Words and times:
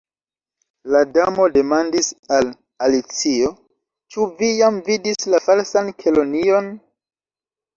La 0.93 1.01
Damo 1.17 1.43
demandis 1.57 2.09
al 2.37 2.49
Alicio: 2.87 3.51
"Ĉu 4.15 4.27
vi 4.41 4.49
jam 4.63 4.81
vidis 4.89 5.31
la 5.35 5.45
Falsan 5.49 5.93
Kelonion?" 6.01 6.73